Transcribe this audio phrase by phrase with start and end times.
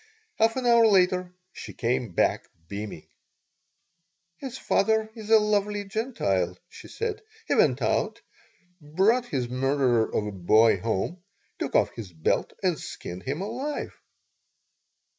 [0.39, 3.07] Half an hour later she came back beaming
[4.37, 7.21] "His father is a lovely Gentile," she said.
[7.47, 8.19] "He went out,
[8.81, 11.21] brought his murderer of a boy home,
[11.59, 13.93] took off his belt, and skinned him alive."